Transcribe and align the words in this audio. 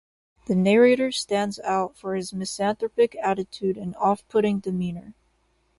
The 0.47 0.55
narrator 0.55 1.11
stands 1.11 1.59
out 1.59 1.95
for 1.95 2.15
his 2.15 2.33
misanthropic 2.33 3.15
attitude 3.21 3.77
and 3.77 3.95
offputting 3.97 4.59
demeanor. 4.59 5.13